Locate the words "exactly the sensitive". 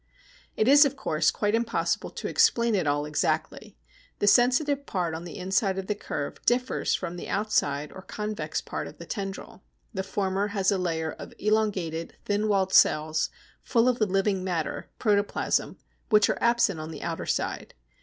3.05-4.87